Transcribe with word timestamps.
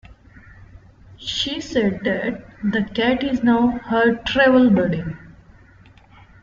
She 1.19 1.61
said 1.61 1.99
that 2.05 2.43
the 2.63 2.83
cat 2.95 3.23
is 3.23 3.43
now 3.43 3.67
her 3.67 4.15
travel 4.23 4.71
buddy. 4.71 5.03